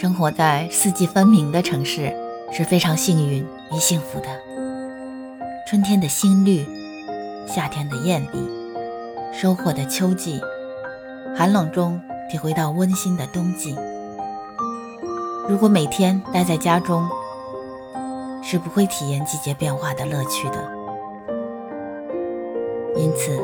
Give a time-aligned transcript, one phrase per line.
[0.00, 2.14] 生活在四季分明的城市
[2.52, 4.28] 是非常幸运与幸福的。
[5.68, 6.64] 春天的新绿，
[7.48, 8.48] 夏天的艳丽，
[9.32, 10.40] 收获的秋季，
[11.34, 12.00] 寒冷中
[12.30, 13.74] 体会到温馨的冬季。
[15.48, 17.04] 如果每天待在家中，
[18.40, 20.70] 是不会体验季节变化的乐趣的。
[22.94, 23.36] 因此，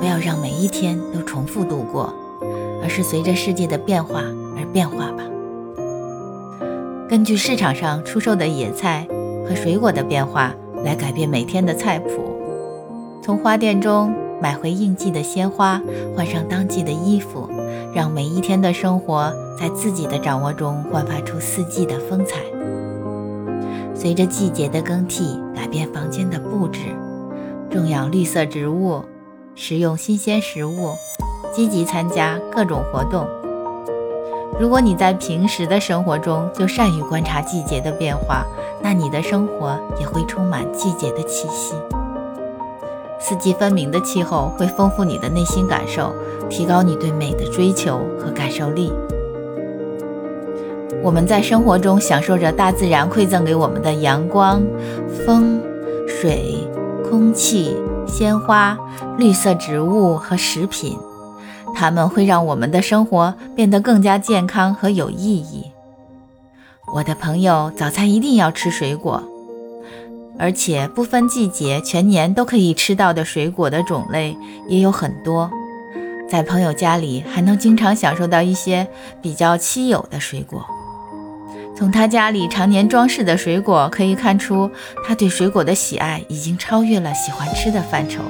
[0.00, 2.10] 不要让每一天都重复度过，
[2.82, 4.22] 而是随着世界的变化
[4.56, 5.22] 而变化吧。
[7.08, 9.08] 根据市场上出售的野菜
[9.48, 10.54] 和水果的变化
[10.84, 12.38] 来改变每天的菜谱，
[13.22, 15.80] 从花店中买回应季的鲜花，
[16.14, 17.48] 换上当季的衣服，
[17.94, 22.36] 让每一天的生活在自己的掌握中焕发出四季的风采。
[23.94, 26.80] 随着季节的更替，改变房间的布置，
[27.70, 29.02] 种养绿色植物，
[29.54, 30.92] 食用新鲜食物，
[31.54, 33.26] 积极参加各种活动。
[34.58, 38.44] 如果你在平时的生活中就善于观察季节的变化，
[38.82, 41.74] 那你的生活也会充满季节的气息。
[43.20, 46.12] 四季分明的气候会丰富你的内心感受，
[46.50, 48.92] 提高你对美的追求和感受力。
[51.04, 54.60] 我们在生活中享受着大自然馈赠给我们的阳光、
[55.24, 55.62] 风、
[56.08, 56.68] 水、
[57.08, 57.76] 空气、
[58.08, 58.76] 鲜花、
[59.16, 60.98] 绿色植物和食品。
[61.74, 65.64] 它们会让我们的生活变得更加健康和有意义。
[66.94, 69.22] 我的朋友，早餐一定要吃水果，
[70.38, 74.36] 而且不分季节，全年都可以吃到的水果的种类
[74.68, 75.50] 也有很多。
[76.28, 78.86] 在朋友家里，还能经常享受到一些
[79.22, 80.64] 比较稀有的水果。
[81.76, 84.70] 从他家里常年装饰的水果可以看出，
[85.06, 88.20] 他对水果的喜爱已经超越了喜欢吃的范畴，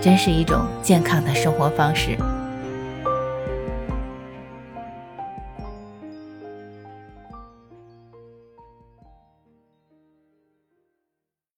[0.00, 2.16] 真是一种健康的生活方式。